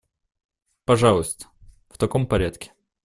Пожалуйста, 0.85 1.45
в 1.91 1.99
таком 1.99 2.25
порядке. 2.25 2.73